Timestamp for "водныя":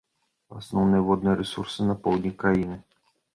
1.09-1.35